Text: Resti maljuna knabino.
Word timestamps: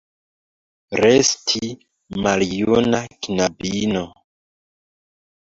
Resti 1.03 1.61
maljuna 2.23 3.03
knabino. 3.29 4.05